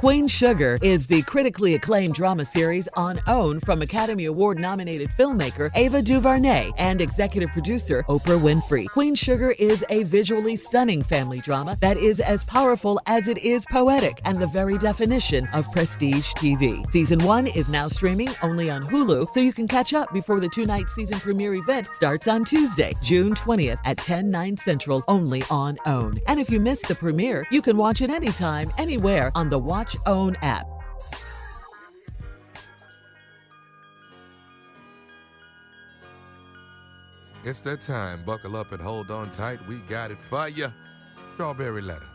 Queen 0.00 0.26
Sugar 0.26 0.78
is 0.80 1.06
the 1.06 1.20
critically 1.24 1.74
acclaimed 1.74 2.14
drama 2.14 2.42
series 2.42 2.88
on 2.94 3.18
OWN 3.26 3.60
from 3.60 3.82
Academy 3.82 4.24
Award 4.24 4.58
nominated 4.58 5.10
filmmaker 5.10 5.70
Ava 5.74 6.00
DuVernay 6.00 6.70
and 6.78 7.02
executive 7.02 7.50
producer 7.50 8.02
Oprah 8.08 8.40
Winfrey. 8.40 8.88
Queen 8.88 9.14
Sugar 9.14 9.50
is 9.58 9.84
a 9.90 10.04
visually 10.04 10.56
stunning 10.56 11.02
family 11.02 11.40
drama 11.40 11.76
that 11.82 11.98
is 11.98 12.18
as 12.18 12.44
powerful 12.44 12.98
as 13.04 13.28
it 13.28 13.44
is 13.44 13.66
poetic 13.70 14.22
and 14.24 14.38
the 14.38 14.46
very 14.46 14.78
definition 14.78 15.46
of 15.52 15.70
prestige 15.70 16.32
TV. 16.32 16.90
Season 16.90 17.22
1 17.22 17.48
is 17.48 17.68
now 17.68 17.86
streaming 17.86 18.30
only 18.42 18.70
on 18.70 18.86
Hulu, 18.86 19.30
so 19.34 19.40
you 19.40 19.52
can 19.52 19.68
catch 19.68 19.92
up 19.92 20.10
before 20.14 20.40
the 20.40 20.48
two-night 20.48 20.88
season 20.88 21.20
premiere 21.20 21.56
event 21.56 21.86
starts 21.92 22.26
on 22.26 22.46
Tuesday, 22.46 22.94
June 23.02 23.34
20th 23.34 23.80
at 23.84 23.98
10, 23.98 24.30
9 24.30 24.56
central 24.56 25.04
only 25.08 25.42
on 25.50 25.76
OWN. 25.84 26.20
And 26.26 26.40
if 26.40 26.48
you 26.48 26.58
missed 26.58 26.88
the 26.88 26.94
premiere, 26.94 27.46
you 27.50 27.60
can 27.60 27.76
watch 27.76 28.00
it 28.00 28.08
anytime, 28.08 28.70
anywhere 28.78 29.30
on 29.34 29.50
the 29.50 29.58
Watch 29.58 29.89
OWN 30.06 30.36
app. 30.42 30.66
It's 37.42 37.62
that 37.62 37.80
time. 37.80 38.24
Buckle 38.24 38.56
up 38.56 38.72
and 38.72 38.82
hold 38.82 39.10
on 39.10 39.30
tight. 39.30 39.66
We 39.66 39.76
got 39.78 40.10
it 40.10 40.20
for 40.20 40.48
you. 40.48 40.72
Strawberry 41.34 41.80
letter. 41.80 42.06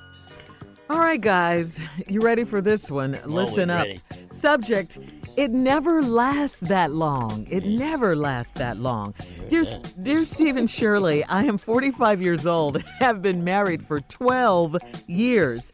All 0.88 1.00
right, 1.00 1.20
guys, 1.20 1.82
you 2.08 2.22
ready 2.22 2.44
for 2.44 2.62
this 2.62 2.92
one? 2.92 3.20
Listen 3.26 3.72
up. 3.72 3.88
ready. 3.88 4.02
Subject 4.32 5.00
It 5.36 5.50
never 5.50 6.04
lasts 6.04 6.60
that 6.60 6.92
long. 6.92 7.48
It 7.50 7.66
never 7.66 8.16
lasts 8.16 8.54
that 8.54 8.78
long. 8.78 9.16
Dear, 9.50 9.66
dear 10.04 10.26
Stephen 10.26 10.68
Shirley, 10.68 11.24
I 11.24 11.44
am 11.46 11.58
45 11.58 12.22
years 12.22 12.46
old, 12.46 12.82
have 13.00 13.24
been 13.24 13.44
married 13.44 13.84
for 13.84 14.00
12 14.00 14.78
years. 15.08 15.74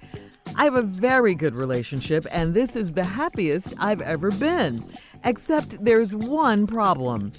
I 0.55 0.65
have 0.65 0.75
a 0.75 0.81
very 0.81 1.33
good 1.33 1.55
relationship, 1.55 2.25
and 2.31 2.53
this 2.53 2.75
is 2.75 2.93
the 2.93 3.03
happiest 3.03 3.73
I've 3.79 4.01
ever 4.01 4.31
been. 4.31 4.83
Except 5.23 5.83
there's 5.83 6.13
one 6.13 6.67
problem. 6.67 7.31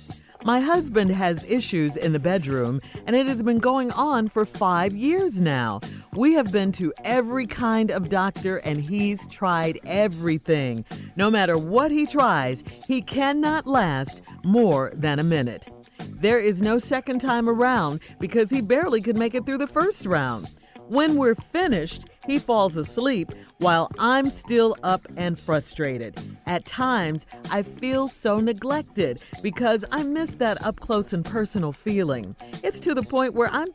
My 0.44 0.58
husband 0.58 1.12
has 1.12 1.44
issues 1.44 1.96
in 1.96 2.12
the 2.12 2.18
bedroom, 2.18 2.80
and 3.06 3.14
it 3.14 3.28
has 3.28 3.42
been 3.42 3.60
going 3.60 3.92
on 3.92 4.26
for 4.26 4.44
five 4.44 4.92
years 4.92 5.40
now. 5.40 5.80
We 6.14 6.34
have 6.34 6.50
been 6.50 6.72
to 6.72 6.92
every 7.04 7.46
kind 7.46 7.90
of 7.90 8.08
doctor, 8.08 8.56
and 8.58 8.80
he's 8.80 9.28
tried 9.28 9.78
everything. 9.84 10.84
No 11.14 11.30
matter 11.30 11.56
what 11.56 11.92
he 11.92 12.06
tries, 12.06 12.64
he 12.88 13.02
cannot 13.02 13.68
last 13.68 14.22
more 14.44 14.92
than 14.96 15.20
a 15.20 15.24
minute. 15.24 15.68
There 16.08 16.40
is 16.40 16.60
no 16.60 16.78
second 16.78 17.20
time 17.20 17.48
around 17.48 18.00
because 18.18 18.50
he 18.50 18.60
barely 18.60 19.00
could 19.00 19.16
make 19.16 19.34
it 19.34 19.46
through 19.46 19.58
the 19.58 19.66
first 19.68 20.06
round. 20.06 20.52
When 20.88 21.16
we're 21.16 21.36
finished, 21.36 22.06
he 22.26 22.38
falls 22.38 22.76
asleep 22.76 23.32
while 23.58 23.90
I'm 23.98 24.26
still 24.26 24.76
up 24.82 25.06
and 25.16 25.38
frustrated. 25.38 26.18
At 26.46 26.64
times, 26.64 27.26
I 27.50 27.62
feel 27.62 28.08
so 28.08 28.38
neglected 28.38 29.22
because 29.42 29.84
I 29.90 30.02
miss 30.02 30.34
that 30.36 30.64
up 30.64 30.80
close 30.80 31.12
and 31.12 31.24
personal 31.24 31.72
feeling. 31.72 32.34
It's 32.62 32.80
to 32.80 32.94
the 32.94 33.02
point 33.02 33.34
where 33.34 33.48
I'm 33.52 33.68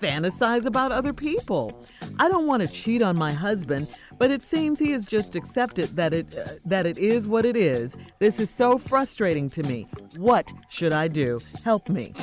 fantasize 0.00 0.64
about 0.64 0.92
other 0.92 1.12
people. 1.12 1.84
I 2.18 2.28
don't 2.28 2.46
want 2.46 2.62
to 2.62 2.68
cheat 2.68 3.02
on 3.02 3.18
my 3.18 3.32
husband, 3.32 3.88
but 4.18 4.30
it 4.30 4.42
seems 4.42 4.78
he 4.78 4.92
has 4.92 5.06
just 5.06 5.34
accepted 5.34 5.88
that 5.96 6.14
it 6.14 6.36
uh, 6.36 6.52
that 6.64 6.86
it 6.86 6.98
is 6.98 7.26
what 7.26 7.44
it 7.44 7.56
is. 7.56 7.96
This 8.18 8.40
is 8.40 8.50
so 8.50 8.78
frustrating 8.78 9.50
to 9.50 9.62
me. 9.64 9.88
What 10.16 10.52
should 10.68 10.92
I 10.92 11.08
do? 11.08 11.40
Help 11.64 11.88
me. 11.88 12.14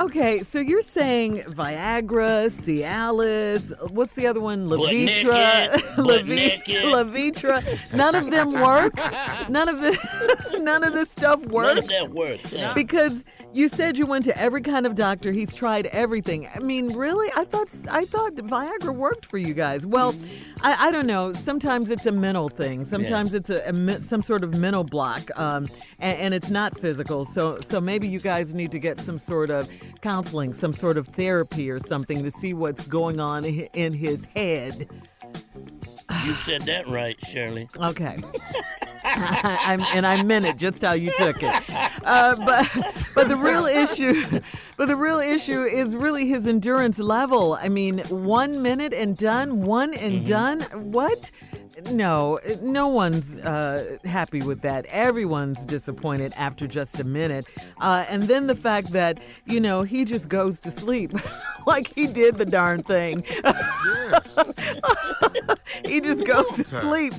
Okay, 0.00 0.38
so 0.40 0.58
you're 0.60 0.82
saying 0.82 1.38
Viagra, 1.42 2.46
Cialis, 2.50 3.90
what's 3.90 4.14
the 4.14 4.26
other 4.26 4.40
one? 4.40 4.68
But 4.68 4.78
Levitra, 4.78 5.96
Levi- 5.98 6.62
Levitra. 6.90 7.94
None 7.94 8.14
of 8.14 8.30
them 8.30 8.52
work. 8.52 8.94
None 9.48 9.68
of 9.68 9.80
the 9.80 10.58
none 10.62 10.84
of 10.84 10.92
this 10.92 11.10
stuff 11.10 11.44
works 11.46 11.68
None 11.68 11.78
of 11.78 11.88
that 11.88 12.10
works. 12.10 12.52
huh? 12.56 12.74
because 12.74 13.24
You 13.52 13.68
said 13.68 13.96
you 13.96 14.06
went 14.06 14.24
to 14.26 14.38
every 14.38 14.60
kind 14.60 14.86
of 14.86 14.94
doctor. 14.94 15.32
He's 15.32 15.54
tried 15.54 15.86
everything. 15.86 16.48
I 16.54 16.58
mean, 16.58 16.88
really? 16.94 17.30
I 17.34 17.44
thought 17.44 17.68
I 17.90 18.04
thought 18.04 18.34
Viagra 18.34 18.94
worked 18.94 19.26
for 19.26 19.38
you 19.38 19.54
guys. 19.54 19.86
Well, 19.86 20.14
I, 20.62 20.88
I 20.88 20.90
don't 20.90 21.06
know. 21.06 21.32
Sometimes 21.32 21.90
it's 21.90 22.06
a 22.06 22.12
mental 22.12 22.48
thing. 22.50 22.84
Sometimes 22.84 23.32
it's 23.34 23.50
a, 23.50 23.62
a 23.68 24.02
some 24.02 24.22
sort 24.22 24.44
of 24.44 24.56
mental 24.58 24.84
block, 24.84 25.30
um, 25.38 25.66
and, 25.98 26.18
and 26.18 26.34
it's 26.34 26.50
not 26.50 26.78
physical. 26.78 27.24
So 27.24 27.60
so 27.60 27.80
maybe 27.80 28.06
you 28.06 28.20
guys 28.20 28.54
need 28.54 28.70
to 28.72 28.78
get 28.78 29.00
some 29.00 29.18
sort 29.18 29.50
of 29.50 29.70
counseling, 30.02 30.52
some 30.52 30.74
sort 30.74 30.98
of 30.98 31.08
therapy 31.08 31.70
or 31.70 31.80
something 31.80 32.22
to 32.22 32.30
see 32.30 32.52
what's 32.52 32.86
going 32.86 33.18
on 33.18 33.44
in 33.44 33.92
his 33.94 34.26
head. 34.36 34.88
You 36.24 36.34
said 36.34 36.62
that 36.62 36.86
right, 36.88 37.16
Shirley. 37.24 37.68
Okay. 37.80 38.18
I'm, 39.16 39.80
and 39.94 40.06
I 40.06 40.22
meant 40.22 40.44
it 40.44 40.56
just 40.56 40.82
how 40.82 40.92
you 40.92 41.12
took 41.16 41.42
it. 41.42 41.62
Uh, 42.04 42.36
but 42.44 42.94
but 43.14 43.28
the 43.28 43.36
real 43.36 43.66
issue, 43.66 44.40
but 44.76 44.88
the 44.88 44.96
real 44.96 45.18
issue 45.18 45.62
is 45.62 45.94
really 45.96 46.28
his 46.28 46.46
endurance 46.46 46.98
level. 46.98 47.54
I 47.60 47.68
mean, 47.68 47.98
one 48.08 48.62
minute 48.62 48.92
and 48.92 49.16
done, 49.16 49.62
one 49.62 49.94
and 49.94 50.26
done. 50.26 50.62
What? 50.92 51.30
No, 51.92 52.40
no 52.60 52.88
one's 52.88 53.38
uh, 53.38 53.98
happy 54.04 54.40
with 54.42 54.62
that. 54.62 54.84
Everyone's 54.86 55.64
disappointed 55.64 56.32
after 56.36 56.66
just 56.66 56.98
a 56.98 57.04
minute. 57.04 57.46
Uh, 57.80 58.04
and 58.08 58.24
then 58.24 58.48
the 58.48 58.56
fact 58.56 58.88
that, 58.92 59.20
you 59.46 59.60
know, 59.60 59.82
he 59.82 60.04
just 60.04 60.28
goes 60.28 60.58
to 60.60 60.72
sleep 60.72 61.12
like 61.68 61.92
he 61.94 62.06
did 62.06 62.36
the 62.36 62.46
darn 62.46 62.82
thing. 62.82 63.22
he 65.84 66.00
just 66.00 66.26
goes 66.26 66.48
to 66.54 66.64
sleep. 66.64 67.12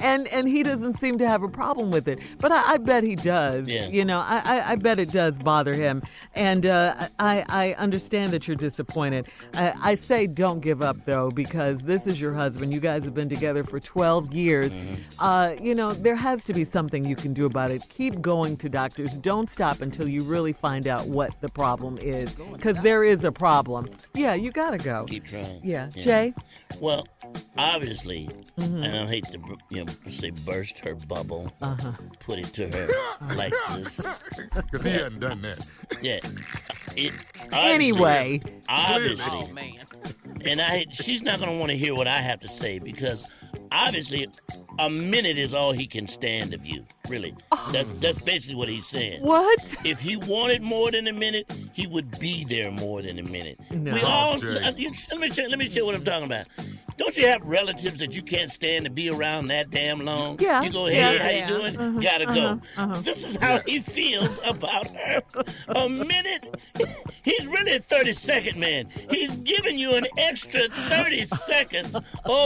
and 0.00 0.28
and 0.28 0.48
he 0.48 0.62
doesn't 0.62 0.94
seem 0.94 1.18
to 1.18 1.28
have 1.28 1.42
a 1.42 1.48
problem 1.48 1.90
with 1.90 2.08
it. 2.08 2.18
But 2.38 2.52
I, 2.52 2.74
I 2.74 2.76
bet 2.78 3.04
he 3.04 3.16
does. 3.16 3.68
Yeah. 3.68 3.88
You 3.88 4.04
know, 4.04 4.18
I, 4.18 4.42
I, 4.44 4.72
I 4.72 4.76
bet 4.76 4.98
it 4.98 5.10
does 5.10 5.38
bother 5.38 5.72
him. 5.72 6.02
And 6.34 6.66
uh, 6.66 7.08
I, 7.18 7.44
I 7.48 7.72
understand 7.74 8.32
that 8.32 8.46
you're 8.46 8.56
disappointed. 8.56 9.28
I, 9.54 9.74
I 9.82 9.94
say 9.94 10.26
don't 10.26 10.60
give 10.60 10.82
up, 10.82 11.04
though, 11.04 11.30
because 11.30 11.82
this 11.82 12.06
is 12.06 12.20
your 12.20 12.34
husband. 12.34 12.72
You 12.72 12.80
guys 12.80 13.04
have 13.04 13.14
been 13.14 13.28
together 13.28 13.64
for 13.64 13.80
12 13.80 14.34
years. 14.34 14.76
Uh, 15.18 15.54
you 15.60 15.74
know, 15.74 15.92
there 15.92 16.16
has 16.16 16.44
to 16.46 16.52
be 16.52 16.64
something 16.64 17.04
you 17.04 17.16
can 17.16 17.32
do 17.32 17.46
about 17.46 17.70
it. 17.70 17.82
Keep 17.88 18.20
going 18.20 18.56
to 18.58 18.68
doctors. 18.68 19.12
Don't 19.14 19.48
stop 19.48 19.80
until 19.80 20.08
you 20.08 20.22
really 20.22 20.52
find 20.52 20.86
out 20.86 21.06
what 21.06 21.40
the 21.40 21.48
problem 21.48 21.98
is. 22.00 22.36
Because 22.56 22.80
there 22.82 23.04
is 23.04 23.24
a 23.24 23.32
problem. 23.32 23.86
Yeah, 24.14 24.34
you 24.34 24.50
got 24.50 24.70
to 24.70 24.78
go. 24.78 25.04
Keep 25.08 25.24
trying. 25.26 25.60
Yeah. 25.62 25.88
Jay? 25.90 26.34
Well, 26.80 27.06
obviously, 27.58 28.28
and 28.58 28.84
I 28.84 29.06
hate 29.06 29.24
to 29.26 29.38
you 29.70 29.84
know 29.84 29.92
say 30.08 30.30
burst 30.30 30.78
her 30.80 30.94
bubble, 30.94 31.52
Uh-huh. 31.62 31.92
put 32.20 32.38
it 32.38 32.46
to 32.54 32.68
her 32.68 32.88
like 33.36 33.52
this. 33.74 34.22
Because 34.54 34.84
he 34.84 34.90
hadn't 34.92 35.20
done 35.20 35.42
that. 35.42 35.66
Yeah. 36.02 36.20
It, 36.96 37.12
obviously- 37.52 37.58
Anyway. 37.76 38.40
obviously, 38.68 39.24
Oh 39.30 39.52
man. 39.52 39.74
and 40.44 40.60
I 40.60 40.86
she's 40.90 41.22
not 41.22 41.38
gonna 41.38 41.56
want 41.58 41.70
to 41.70 41.76
hear 41.76 41.94
what 41.94 42.06
I 42.08 42.18
have 42.20 42.40
to 42.40 42.48
say 42.48 42.78
because 42.78 43.30
obviously 43.72 44.26
a 44.78 44.90
minute 44.90 45.38
is 45.38 45.54
all 45.54 45.72
he 45.72 45.86
can 45.86 46.06
stand 46.06 46.52
of 46.54 46.66
you. 46.66 46.84
Really, 47.08 47.34
that's 47.72 47.92
that's 47.94 48.20
basically 48.20 48.56
what 48.56 48.68
he's 48.68 48.86
saying. 48.86 49.22
What? 49.22 49.74
If 49.84 50.00
he 50.00 50.16
wanted 50.16 50.62
more 50.62 50.90
than 50.90 51.06
a 51.08 51.12
minute, 51.12 51.52
he 51.72 51.86
would 51.86 52.18
be 52.18 52.44
there 52.44 52.70
more 52.70 53.02
than 53.02 53.18
a 53.18 53.22
minute. 53.24 53.58
No. 53.70 53.92
We 53.92 54.02
all 54.02 54.38
Jay. 54.38 54.48
uh, 54.48 54.60
let 54.72 54.76
me 54.76 55.28
tell, 55.30 55.48
let 55.48 55.58
me 55.58 55.68
tell 55.68 55.82
you 55.82 55.86
what 55.86 55.94
I'm 55.94 56.04
talking 56.04 56.26
about. 56.26 56.46
Don't 56.98 57.14
you 57.16 57.26
have 57.26 57.46
relatives 57.46 57.98
that 57.98 58.16
you 58.16 58.22
can't 58.22 58.50
stand 58.50 58.86
to 58.86 58.90
be 58.90 59.10
around 59.10 59.48
that 59.48 59.68
damn 59.70 60.00
long? 60.00 60.38
Yeah, 60.40 60.62
You 60.62 60.72
go, 60.72 60.86
yeah. 60.86 61.10
hey, 61.12 61.18
how 61.18 61.28
Yeah. 61.30 61.48
you 61.48 61.54
doing? 61.72 61.76
Uh-huh, 61.78 62.00
Gotta 62.00 62.24
go. 62.24 62.60
uh-huh. 62.82 63.00
This 63.02 63.22
is 63.26 63.36
how 63.36 63.58
he 63.66 63.80
feels 63.80 64.40
about 64.48 64.86
her. 64.88 65.20
A 65.68 65.88
minute. 65.90 66.62
He's 67.26 67.44
really 67.48 67.74
a 67.74 67.80
30 67.80 68.12
second 68.12 68.60
man. 68.60 68.86
He's 69.10 69.34
giving 69.38 69.76
you 69.76 69.94
an 69.96 70.06
extra 70.16 70.60
30 70.88 71.24
seconds 71.26 71.96
of, 71.96 72.04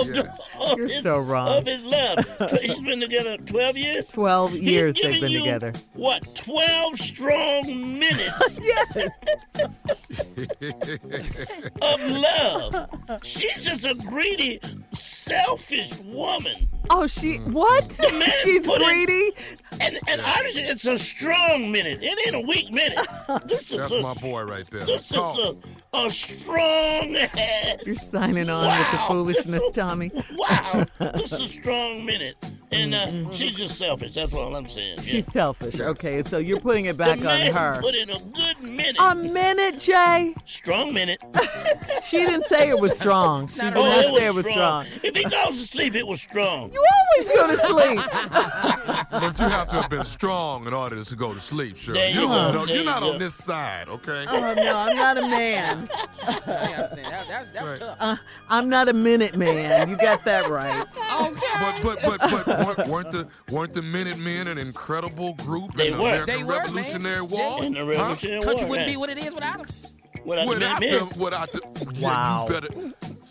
Yes. 0.09 0.51
of, 0.73 0.79
You're 0.79 0.87
his, 0.89 1.03
so 1.03 1.19
wrong. 1.19 1.49
of 1.49 1.67
his 1.67 1.85
love. 1.85 2.19
He's 2.63 2.81
been 2.83 2.99
together 2.99 3.37
12 3.37 3.77
years? 3.77 4.09
12 4.09 4.53
He's 4.53 4.61
years 4.63 4.99
they've 5.03 5.21
been 5.21 5.33
you, 5.33 5.41
together. 5.41 5.73
What, 5.93 6.35
12 6.35 6.97
strong 6.99 7.99
minutes 7.99 8.59
Yes. 8.63 8.97
of 11.83 12.01
love? 12.11 12.89
She's 13.23 13.63
just 13.63 13.85
a 13.85 13.95
greedy, 14.09 14.61
selfish 14.93 15.99
woman. 16.07 16.55
Oh, 16.89 17.07
she 17.07 17.37
what? 17.37 17.85
She's 18.43 18.67
put 18.67 18.81
in- 18.81 18.89
greedy. 19.07 19.33
And 19.81 19.99
and 20.09 20.21
obviously 20.21 20.63
it's 20.63 20.85
a 20.87 20.99
strong 20.99 21.71
minute. 21.71 22.01
It 22.03 22.19
ain't 22.27 22.45
a 22.45 22.47
weak 22.49 22.71
minute. 22.73 22.99
This 23.47 23.71
is 23.73 23.79
That's 23.79 23.95
a, 23.95 24.03
my 24.03 24.15
boy 24.15 24.43
right 24.43 24.67
there. 24.71 24.85
this 24.85 25.11
is 25.11 25.17
a, 25.17 25.55
a 25.95 26.11
strong 26.11 27.17
ass. 27.17 27.85
You're 27.87 27.95
signing 27.95 28.49
on 28.51 28.67
with 28.67 28.91
the 28.93 28.99
foolishness, 29.09 29.47
this 29.53 29.63
is- 29.63 29.73
Tommy. 29.73 30.11
Wow, 30.37 30.85
this 30.99 31.33
is 31.33 31.45
a 31.45 31.49
strong 31.49 32.05
minute. 32.07 32.37
And 32.73 32.95
uh, 32.95 33.31
she's 33.33 33.57
just 33.57 33.77
selfish. 33.77 34.15
That's 34.15 34.33
all 34.33 34.55
I'm 34.55 34.69
saying. 34.69 34.99
Yeah. 34.99 35.03
She's 35.05 35.27
selfish. 35.33 35.81
Okay, 35.81 36.23
so 36.25 36.39
you're 36.39 36.61
putting 36.61 36.85
it 36.85 36.97
back 36.97 37.19
the 37.19 37.29
on 37.29 37.53
her. 37.53 37.81
put 37.83 37.95
in 37.97 38.09
a 38.11 38.19
good 38.33 38.63
minute. 38.63 38.97
A 39.01 39.15
minute, 39.15 39.81
Jay. 39.81 40.35
strong 40.45 40.93
minute. 40.93 41.21
She 42.05 42.17
didn't 42.19 42.47
say 42.47 42.69
it 42.71 42.81
was 42.81 42.97
strong. 42.99 43.47
She 43.47 43.57
did 43.57 43.65
not 43.67 43.75
not 43.75 44.05
Oh, 44.09 44.17
say 44.19 44.27
it 44.27 44.35
was 44.35 44.47
strong. 44.49 44.87
If 45.03 45.15
he 45.15 45.23
goes 45.25 45.61
to 45.61 45.67
sleep, 45.69 45.95
it 45.95 46.05
was 46.07 46.21
strong. 46.21 46.73
You 46.73 46.85
always 47.19 47.33
go 47.33 47.47
to 47.47 47.67
sleep. 47.67 48.01
But 49.11 49.39
you 49.39 49.45
have 49.49 49.69
to 49.69 49.83
have 49.83 49.91
been 49.91 50.05
strong 50.05 50.67
in 50.67 50.73
order 50.73 51.03
to 51.03 51.17
go 51.17 51.35
to 51.35 51.41
sleep, 51.41 51.77
sure. 51.77 51.95
There 51.95 52.11
you, 52.11 52.23
you 52.23 52.27
go. 52.27 52.53
No, 52.53 52.65
you're 52.67 52.79
you 52.79 52.85
not 52.85 53.03
go. 53.03 53.13
on 53.13 53.19
this 53.19 53.35
side, 53.35 53.89
okay? 53.89 54.25
Oh 54.29 54.55
no, 54.55 54.77
I'm 54.77 54.97
not 54.97 55.19
a 55.19 55.23
man. 55.23 55.89
I 56.27 56.29
understand. 56.75 57.07
That, 57.07 57.27
that's, 57.29 57.51
that 57.51 57.65
Right. 57.65 57.79
tough. 57.79 57.97
Uh, 58.01 58.17
I'm 58.49 58.69
not 58.69 58.89
a 58.89 58.93
minute 58.93 59.37
man. 59.37 59.89
You 59.89 59.97
got 59.97 60.25
that 60.25 60.49
right. 60.49 60.87
But 61.25 61.83
but 61.83 61.99
but 62.03 62.21
but 62.21 62.47
weren't, 62.67 62.89
weren't 62.89 63.11
the 63.11 63.29
weren't 63.51 63.73
the 63.75 63.83
Minutemen 63.83 64.49
an 64.49 64.59
incredible 64.59 65.35
group 65.35 65.75
They 65.75 65.89
in 65.89 65.97
the 65.97 66.03
were. 66.03 66.09
American 66.09 66.37
They 66.39 66.45
were. 66.45 66.59
Revolutionary 66.59 67.17
Yeah. 67.17 67.23
War? 67.57 67.65
In 67.65 67.73
the 67.75 67.81
Huh? 67.81 67.87
Revolutionary 67.87 68.43
Country 68.45 68.65
wouldn't 68.67 68.89
be 68.89 68.97
what 68.97 69.11
it 69.11 69.19
is 69.19 69.33
without 69.35 69.61
him. 69.61 69.67
Without 70.25 70.47
the 70.49 70.59
Minutemen. 70.59 71.09
them, 71.09 71.09
without 71.19 71.53
the, 71.53 71.61
yeah, 71.95 72.07
Wow. 72.09 72.47
you 72.47 72.53
better. 72.55 72.69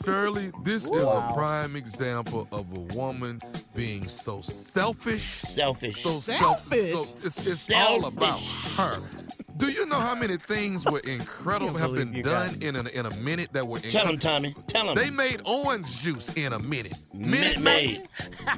Shirley, 0.06 0.52
this 0.64 0.86
is 0.86 1.04
a 1.04 1.32
prime 1.36 1.76
example 1.76 2.48
of 2.52 2.66
a 2.76 2.80
woman 2.96 3.40
being 3.76 4.08
so 4.08 4.42
selfish, 4.42 5.22
Selfish. 5.24 6.02
so 6.02 6.20
selfish. 6.20 6.94
So 6.96 7.06
it's, 7.24 7.46
it's 7.46 7.72
all 7.72 8.06
about 8.06 8.40
her. 8.78 8.98
Do 9.60 9.68
you 9.70 9.86
know 9.86 10.00
how 10.00 10.16
many 10.16 10.38
things 10.38 10.86
were 10.90 11.00
incredible 11.04 11.74
have 11.78 11.94
been 11.94 12.22
done 12.22 12.56
in 12.62 12.76
a, 12.78 12.84
in 12.90 13.06
a 13.06 13.14
minute 13.18 13.50
that 13.52 13.68
were 13.68 13.78
incredible? 13.78 14.18
Tell 14.18 14.38
him, 14.38 14.46
incredible? 14.46 14.64
Tommy. 14.64 14.68
Tell 14.68 14.90
him. 14.90 14.96
They 14.96 15.10
made 15.10 15.42
orange 15.46 16.00
juice 16.00 16.34
in 16.36 16.54
a 16.54 16.60
minute. 16.60 16.94
Minute 17.14 17.60
Minute 17.60 17.60
Maid. 17.60 18.08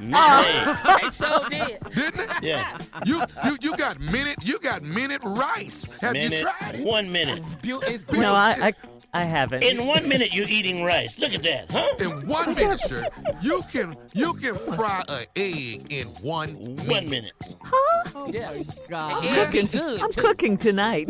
Minute 0.00 0.14
oh, 0.14 0.98
They 1.02 1.10
sure 1.10 1.48
did. 1.50 1.94
didn't 1.94 2.20
it? 2.20 2.42
Yeah. 2.42 2.78
You 3.04 3.22
you 3.44 3.58
you 3.60 3.76
got 3.76 3.98
minute 3.98 4.36
you 4.42 4.58
got 4.60 4.82
minute 4.82 5.20
rice. 5.24 5.84
Have 6.00 6.12
minute. 6.12 6.38
you 6.38 6.46
tried 6.46 6.74
it? 6.76 6.84
One 6.86 7.10
minute. 7.10 7.42
No, 8.12 8.32
I 8.34 8.56
I, 8.60 8.72
I 9.14 9.24
haven't. 9.24 9.62
In 9.64 9.86
one 9.86 10.08
minute, 10.08 10.32
you're 10.34 10.48
eating 10.48 10.84
rice. 10.84 11.18
Look 11.18 11.34
at 11.34 11.42
that, 11.42 11.70
huh? 11.70 11.96
In 11.98 12.28
one 12.28 12.54
minute, 12.54 12.80
sure. 12.88 13.02
You 13.42 13.62
can 13.72 13.96
you 14.14 14.34
can 14.34 14.56
fry 14.56 15.02
an 15.08 15.24
egg 15.36 15.86
in 15.90 16.06
one 16.22 16.50
One 16.86 17.10
minute. 17.10 17.32
Huh? 17.62 18.26
Yeah. 18.30 18.50
I'm 18.94 19.24
It's 19.24 19.70
cooking. 19.70 19.80
good, 19.80 20.00
I'm 20.00 20.12
cooking 20.12 20.56
tonight. 20.56 20.91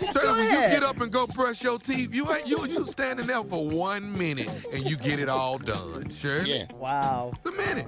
Straight 0.00 0.26
up, 0.26 0.36
when 0.36 0.46
you 0.46 0.52
get 0.68 0.82
up 0.82 1.00
and 1.00 1.10
go 1.10 1.26
brush 1.26 1.62
your 1.62 1.78
teeth, 1.78 2.14
you 2.14 2.30
ain't 2.32 2.46
you 2.46 2.64
you 2.66 2.86
standing 2.86 3.26
there 3.26 3.42
for 3.42 3.66
one 3.68 4.16
minute 4.16 4.48
and 4.72 4.84
you 4.88 4.96
get 4.96 5.18
it 5.18 5.28
all 5.28 5.58
done. 5.58 6.08
Sure. 6.10 6.42
Yeah. 6.44 6.66
Wow. 6.76 7.32
The 7.42 7.52
minute. 7.52 7.86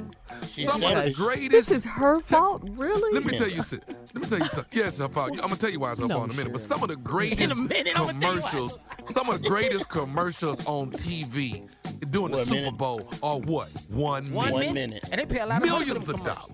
She's 0.51 0.71
Some 0.71 0.83
of 0.83 1.05
the 1.05 1.13
greatest. 1.13 1.51
This 1.51 1.71
is 1.71 1.85
her 1.85 2.21
fault, 2.21 2.63
really? 2.73 3.13
Let 3.13 3.25
me 3.25 3.37
tell 3.37 3.49
you 3.49 3.63
something. 3.63 3.97
Let 4.15 4.23
me 4.23 4.29
tell 4.29 4.39
you 4.39 4.49
something. 4.49 4.79
Yes, 4.79 4.99
her 4.99 5.09
fault. 5.09 5.31
I'm 5.33 5.37
gonna 5.39 5.57
tell 5.57 5.71
you 5.71 5.81
why 5.81 5.93
it's 5.93 6.01
her 6.01 6.07
No, 6.09 6.17
fault 6.17 6.27
in 6.31 6.35
a 6.35 6.37
minute. 6.37 6.53
But 6.53 6.63
some 6.63 6.83
of 6.83 6.89
the 6.89 6.97
greatest 7.13 7.61
minute, 7.61 7.93
I'ma 7.99 8.13
tell 8.19 8.35
you 8.35 8.41
why. 8.41 8.51
commercials, 8.51 8.79
some 9.15 9.29
of 9.29 9.43
the 9.43 9.49
greatest 9.49 9.89
commercials 9.89 10.65
on 10.67 10.91
TV 10.91 11.69
during 12.11 12.33
the 12.33 12.39
Super 12.39 12.55
minute. 12.57 12.77
Bowl 12.79 13.09
are 13.23 13.39
what? 13.39 13.69
One, 13.91 14.31
One, 14.33 14.47
minute. 14.47 14.53
One 14.53 14.61
minute. 14.61 14.75
minute. 14.75 15.09
And 15.13 15.21
they 15.21 15.27
pay 15.27 15.41
a 15.41 15.47
lot 15.47 15.63
of 15.63 15.69
money 15.69 15.85
Millions 15.87 16.09
of 16.09 16.25
dollars. 16.25 16.51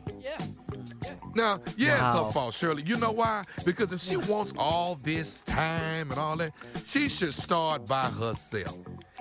Yeah. 1.34 1.42
Now, 1.42 1.58
yeah, 1.76 2.10
it's 2.10 2.18
her 2.18 2.32
fault, 2.32 2.54
Shirley. 2.54 2.82
You 2.84 2.96
know 2.96 3.12
why? 3.12 3.44
Because 3.64 3.92
if 3.92 4.00
she 4.00 4.16
wants 4.16 4.52
all 4.56 4.96
this 5.02 5.42
time 5.42 6.10
and 6.10 6.18
all 6.18 6.36
that, 6.36 6.52
she 6.88 7.08
should 7.08 7.34
start 7.34 7.86
by 7.86 8.04
herself 8.04 8.78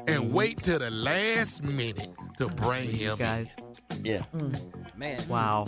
and 0.07 0.23
mm-hmm. 0.23 0.33
wait 0.33 0.57
till 0.57 0.79
the 0.79 0.91
last 0.91 1.63
minute 1.63 2.07
to 2.37 2.47
bring 2.47 2.89
him. 2.89 3.13
in. 3.13 3.17
Guys. 3.17 3.47
Yeah. 4.03 4.23
Mm. 4.35 4.97
Man. 4.97 5.27
Wow. 5.27 5.65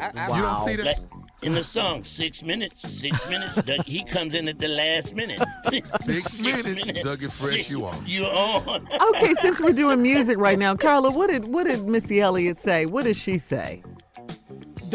I, 0.00 0.10
I, 0.14 0.36
You 0.36 0.42
don't 0.42 0.56
see 0.56 0.76
that? 0.76 0.84
Like 0.86 0.96
in 1.42 1.54
the 1.54 1.62
song, 1.62 2.02
six 2.02 2.42
minutes, 2.42 2.88
six 2.88 3.28
minutes. 3.28 3.56
Doug- 3.56 3.84
he 3.84 4.02
comes 4.04 4.34
in 4.34 4.48
at 4.48 4.58
the 4.58 4.68
last 4.68 5.14
minute. 5.14 5.40
Six 5.70 6.00
minutes, 6.42 6.82
Dougie 7.02 7.30
Fresh, 7.30 7.52
Six- 7.52 7.70
you 7.70 7.84
on. 7.86 8.02
You 8.06 8.24
on. 8.24 8.88
Okay, 9.10 9.34
since 9.34 9.60
we're 9.60 9.72
doing 9.72 10.00
music 10.02 10.38
right 10.38 10.58
now, 10.58 10.74
Carla, 10.74 11.10
what 11.10 11.28
did 11.28 11.48
what 11.48 11.64
did 11.64 11.86
Missy 11.86 12.20
Elliott 12.20 12.56
say? 12.56 12.86
What 12.86 13.04
did 13.04 13.16
she 13.16 13.38
say? 13.38 13.82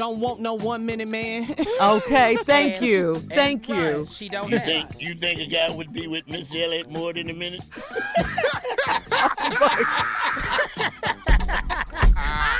Don't 0.01 0.20
want 0.20 0.39
no 0.39 0.55
one 0.55 0.84
minute 0.84 1.08
man. 1.08 1.53
Okay, 1.79 2.36
thank 2.38 2.77
And- 2.77 2.86
you. 2.86 3.13
and 3.15 3.29
Thank 3.29 3.70
right, 3.70 3.77
you. 3.98 4.05
She 4.05 4.29
don't 4.29 4.50
You 4.50 4.58
have. 4.58 4.65
think 4.65 4.89
you 5.00 5.13
think 5.13 5.39
a 5.41 5.46
guy 5.48 5.70
would 5.75 5.93
be 5.93 6.08
with 6.08 6.27
Miss 6.27 6.51
Elliott 6.55 6.89
more 6.89 7.13
than 7.13 7.29
a 7.29 7.34
minute? 7.34 7.62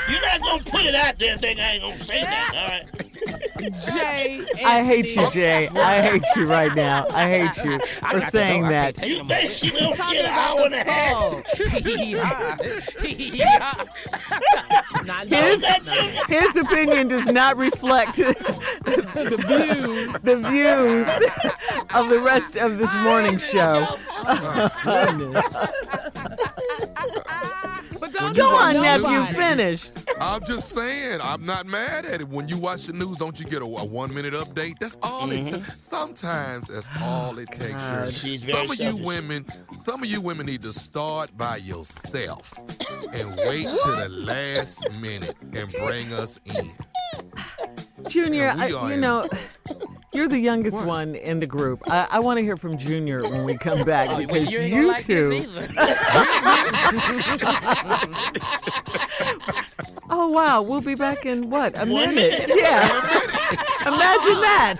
You're 0.08 0.20
not 0.20 0.40
gonna 0.42 0.62
put 0.64 0.84
it 0.84 0.94
out 0.94 1.18
there 1.18 1.32
and 1.32 1.40
think 1.40 1.58
I 1.58 1.72
ain't 1.72 1.82
gonna 1.82 1.98
say 1.98 2.20
that, 2.20 2.54
all 2.54 2.68
right? 2.68 3.11
Jay. 3.70 4.44
I 4.64 4.84
hate 4.84 5.14
you, 5.14 5.30
Jay. 5.30 5.68
I 5.68 6.00
hate 6.02 6.22
you 6.36 6.44
right 6.46 6.74
now. 6.74 7.06
I 7.10 7.28
hate 7.28 7.64
you 7.64 7.78
for 8.10 8.20
saying 8.20 8.68
that. 8.68 8.98
You 9.06 9.24
think 9.24 9.50
she 9.50 9.70
gonna 9.70 9.96
get 9.96 10.24
an 10.24 10.30
hour 10.30 10.60
and 10.66 10.74
a 10.74 10.84
half? 10.84 11.12
song. 11.12 11.42
Hee-hee-ha. 11.82 12.56
Hee-hee-ha. 13.00 13.86
Nah, 15.04 15.24
no, 15.24 15.36
His, 15.36 15.64
his 16.28 16.56
opinion 16.56 17.08
does 17.08 17.26
not 17.32 17.56
reflect 17.56 18.16
the 18.16 19.36
views, 19.46 20.20
the 20.22 20.36
views 20.36 21.06
of 21.94 22.08
the 22.08 22.20
rest 22.20 22.56
of 22.56 22.78
this 22.78 22.94
morning 22.96 23.38
show. 23.38 23.98
But 28.00 28.12
don't 28.12 28.36
Go 28.36 28.48
on, 28.54 28.74
nephew. 28.74 29.24
Finish. 29.34 29.88
I'm 30.22 30.44
just 30.44 30.68
saying, 30.68 31.18
I'm 31.20 31.44
not 31.44 31.66
mad 31.66 32.06
at 32.06 32.20
it. 32.20 32.28
When 32.28 32.48
you 32.48 32.56
watch 32.56 32.84
the 32.84 32.92
news, 32.92 33.18
don't 33.18 33.40
you 33.40 33.44
get 33.44 33.60
a, 33.60 33.64
a 33.64 33.84
one 33.84 34.14
minute 34.14 34.34
update? 34.34 34.78
That's 34.78 34.96
all 35.02 35.28
it 35.32 35.40
mm-hmm. 35.40 35.56
takes. 35.56 35.82
Sometimes 35.82 36.68
that's 36.68 36.88
all 37.00 37.36
it 37.40 37.48
takes. 37.48 37.82
Shirley. 37.82 38.12
She's 38.12 38.44
very 38.44 38.68
some 38.68 38.70
of 38.70 38.78
you 38.78 39.04
women, 39.04 39.44
some 39.84 40.00
of 40.00 40.08
you 40.08 40.20
women 40.20 40.46
need 40.46 40.62
to 40.62 40.72
start 40.72 41.36
by 41.36 41.56
yourself 41.56 42.56
and 43.12 43.36
wait 43.48 43.64
to 43.64 43.90
the 43.98 44.08
last 44.10 44.88
minute 44.92 45.34
and 45.54 45.68
bring 45.72 46.12
us 46.12 46.38
in. 46.44 46.70
Junior, 48.08 48.52
I, 48.54 48.68
you 48.68 48.86
in- 48.86 49.00
know, 49.00 49.26
you're 50.12 50.28
the 50.28 50.38
youngest 50.38 50.76
What? 50.76 50.86
one 50.86 51.16
in 51.16 51.40
the 51.40 51.48
group. 51.48 51.82
I, 51.90 52.06
I 52.12 52.18
want 52.20 52.38
to 52.38 52.44
hear 52.44 52.56
from 52.56 52.78
Junior 52.78 53.22
when 53.22 53.44
we 53.44 53.58
come 53.58 53.82
back 53.84 54.08
Oh, 54.08 54.18
well, 54.18 54.26
because 54.26 54.52
you 54.52 54.58
ain't 54.60 54.74
gonna 54.74 54.86
like 54.86 55.04
two. 55.04 55.44
Oh 60.14 60.26
wow, 60.28 60.60
we'll 60.60 60.82
be 60.82 60.94
back 60.94 61.24
in 61.24 61.48
what? 61.48 61.74
A 61.80 61.86
minute. 61.86 62.14
minute. 62.14 62.50
Yeah. 62.54 62.86
Imagine 63.86 64.40
that. 64.42 64.78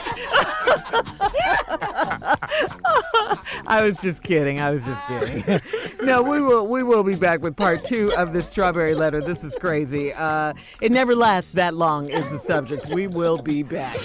I 3.67 3.83
was 3.83 4.03
just 4.03 4.23
kidding. 4.23 4.61
I 4.61 4.71
was 4.71 4.85
just 4.85 5.03
kidding. 5.07 5.61
no, 6.03 6.21
we 6.21 6.43
will 6.43 6.67
we 6.67 6.83
will 6.83 7.03
be 7.03 7.15
back 7.15 7.41
with 7.41 7.57
part 7.57 7.83
two 7.83 8.12
of 8.15 8.35
this 8.35 8.47
strawberry 8.47 8.95
letter. 8.95 9.23
This 9.23 9.43
is 9.43 9.55
crazy. 9.55 10.12
Uh, 10.12 10.53
it 10.83 10.93
never 10.93 11.17
lasts 11.17 11.53
that 11.53 11.73
long 11.73 12.11
is 12.11 12.29
the 12.29 12.37
subject. 12.39 12.89
We 12.93 13.07
will 13.07 13.39
be 13.39 13.62
back. 13.62 13.97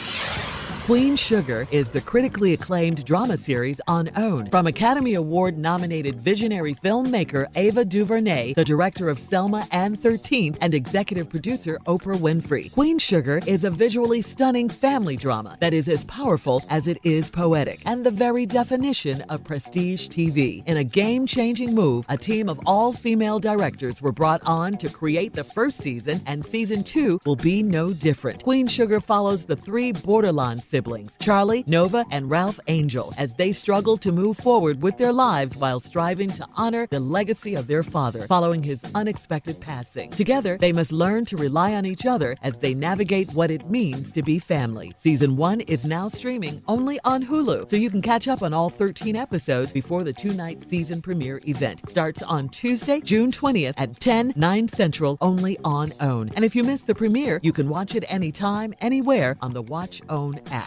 Queen 0.88 1.18
Sugar 1.18 1.68
is 1.70 1.90
the 1.90 2.00
critically 2.00 2.54
acclaimed 2.54 3.04
drama 3.04 3.36
series 3.36 3.82
on 3.90 4.10
OWN. 4.16 4.50
From 4.52 4.68
Academy 4.68 5.16
Award 5.16 5.58
nominated 5.58 6.16
visionary 6.16 6.74
filmmaker 6.74 7.46
Ava 7.58 7.84
DuVernay, 7.84 8.54
the 8.54 8.64
director 8.64 9.10
of 9.10 9.20
Selma 9.20 9.68
and 9.74 10.00
13th, 10.00 10.58
and 10.62 10.74
executive 10.74 11.30
producer 11.30 11.78
Oprah 11.88 12.16
Winfrey. 12.16 12.72
Queen 12.72 13.00
Sugar 13.00 13.42
is 13.46 13.66
a 13.66 13.70
visually 13.70 14.22
stunning 14.22 14.70
family 14.70 15.18
drama 15.18 15.58
that 15.60 15.74
is 15.74 15.90
as 15.90 16.06
powerful 16.06 16.64
as 16.70 16.88
it 16.88 17.00
is 17.04 17.30
poetic, 17.30 17.82
and 17.86 18.06
the 18.06 18.10
very 18.10 18.46
definition 18.46 19.20
of 19.24 19.44
prestige 19.44 20.08
TV. 20.08 20.64
In 20.68 20.78
a 20.78 20.86
game 20.86 21.28
changing 21.28 21.76
move, 21.76 22.06
a 22.08 22.16
team 22.16 22.48
of 22.48 22.62
all 22.66 22.94
female 22.94 23.40
directors 23.40 24.02
were 24.02 24.14
brought 24.14 24.42
on 24.46 24.78
to 24.78 24.88
create 24.88 25.34
the 25.34 25.44
first 25.44 25.80
season, 25.80 26.22
and 26.26 26.46
season 26.46 26.82
two 26.82 27.20
will 27.26 27.36
be 27.36 27.62
no 27.62 27.92
different. 27.92 28.42
Queen 28.42 28.68
Sugar 28.68 29.02
follows 29.02 29.46
the 29.46 29.58
three 29.58 29.92
Bordelon 29.92 30.62
siblings, 30.78 31.18
Charlie, 31.20 31.64
Nova, 31.66 32.06
and 32.12 32.30
Ralph 32.30 32.60
Angel, 32.68 33.12
as 33.18 33.34
they 33.34 33.52
struggle 33.52 33.98
to 33.98 34.12
move 34.12 34.38
forward 34.38 34.84
with 34.84 34.98
their 34.98 35.12
lives 35.12 35.58
while 35.58 35.80
striving 35.80 36.30
to 36.30 36.46
honor 36.56 36.86
the 36.92 37.00
legacy 37.00 37.56
of 37.56 37.66
their 37.66 37.82
father 37.82 38.28
following 38.28 38.62
his 38.62 38.86
unexpected 38.94 39.60
passing. 39.60 40.12
Together, 40.12 40.56
they 40.60 40.72
must 40.72 40.92
learn 40.92 41.26
to 41.26 41.36
rely 41.36 41.74
on 41.74 41.84
each 41.88 42.06
other 42.06 42.36
as 42.44 42.60
they 42.60 42.76
navigate 42.76 43.32
what 43.32 43.50
it 43.50 43.72
means 43.72 44.12
to 44.12 44.22
be 44.22 44.38
family. 44.38 44.94
Season 44.98 45.36
one 45.36 45.62
is 45.62 45.84
now 45.84 46.08
streaming 46.08 46.62
only 46.68 47.00
on 47.04 47.26
Hulu, 47.26 47.68
so 47.68 47.76
you 47.76 47.90
can 47.90 48.04
catch 48.04 48.28
up 48.28 48.44
on 48.44 48.54
all 48.54 48.70
13 48.70 49.16
episodes 49.16 49.72
before 49.72 50.04
the 50.04 50.14
two 50.14 50.34
night 50.34 50.62
season 50.62 51.02
premiere 51.02 51.42
event. 51.48 51.90
Starts 51.90 52.22
on 52.22 52.50
Tuesday, 52.50 53.02
June 53.02 53.32
20th 53.32 53.74
at 53.78 54.00
10, 54.00 54.34
9 54.36 54.68
Central, 54.68 55.18
only 55.22 55.58
on 55.64 55.92
OWN. 56.00 56.30
And 56.36 56.46
if 56.46 56.56
you 56.56 56.64
miss 56.64 56.84
the 56.84 56.94
premiere, 56.94 57.40
you 57.42 57.52
can 57.52 57.68
watch 57.68 57.96
it 57.96 58.06
anytime, 58.10 58.76
anywhere 58.80 59.38
on 59.42 59.54
the 59.54 59.64
Watch 59.64 60.04
OWN 60.10 60.40
app. 60.52 60.67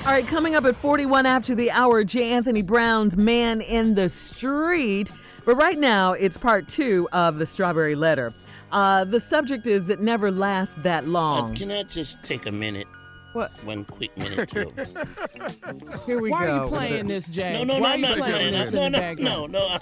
All 0.00 0.12
right, 0.12 0.26
coming 0.26 0.54
up 0.54 0.64
at 0.64 0.76
41 0.76 1.26
after 1.26 1.54
the 1.54 1.70
hour, 1.70 2.04
J. 2.04 2.30
Anthony 2.32 2.62
Brown's 2.62 3.16
Man 3.16 3.60
in 3.60 3.94
the 3.96 4.08
Street. 4.08 5.10
But 5.44 5.56
right 5.56 5.78
now, 5.78 6.12
it's 6.12 6.36
part 6.36 6.68
two 6.68 7.08
of 7.12 7.38
the 7.38 7.46
Strawberry 7.46 7.94
Letter. 7.96 8.32
Uh, 8.72 9.04
the 9.04 9.18
subject 9.20 9.66
is 9.66 9.88
It 9.88 10.00
Never 10.00 10.30
Lasts 10.30 10.76
That 10.78 11.04
Uh, 11.04 11.08
Long. 11.08 11.54
can 11.54 11.70
I 11.70 11.82
just 11.84 12.22
take 12.22 12.46
a 12.46 12.52
minute? 12.52 12.86
What? 13.32 13.50
One 13.64 13.84
quick 13.84 14.16
minute 14.16 14.48
to. 14.50 14.72
Here 16.06 16.20
we 16.20 16.30
Why 16.30 16.46
go. 16.46 16.52
Why 16.52 16.58
are 16.58 16.64
you 16.64 16.68
playing 16.70 17.06
this, 17.08 17.28
Jay? 17.28 17.52
No, 17.54 17.64
no, 17.64 17.74
no, 17.74 17.80
Why 17.82 17.92
I'm 17.94 18.00
not 18.00 18.16
playing 18.16 18.32
playing. 18.34 18.52
this 18.52 18.72
No, 18.72 18.82
in 18.82 18.92
the 18.92 18.98
no, 18.98 19.00
background? 19.00 19.52
no, 19.52 19.58
no. 19.58 19.78